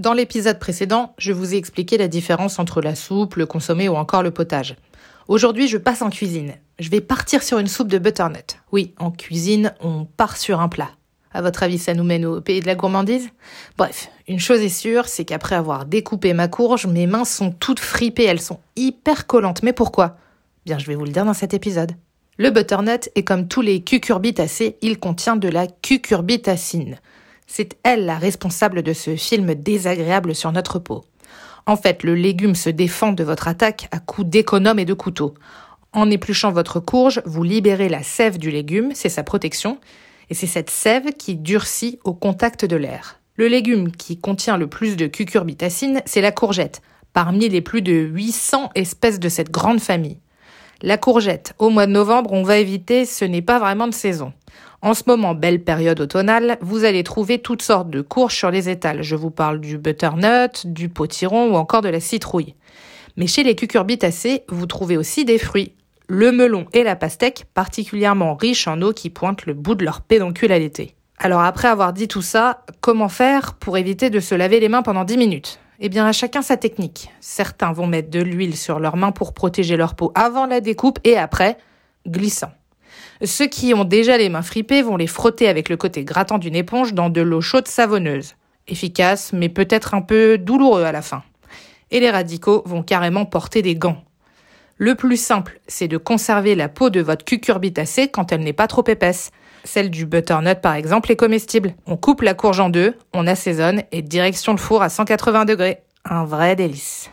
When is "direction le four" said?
104.00-104.82